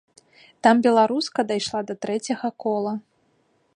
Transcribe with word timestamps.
Там 0.63 0.79
беларуска 0.87 1.39
дайшла 1.51 1.81
да 1.91 1.97
трэцяга 2.07 2.49
кола. 2.67 2.93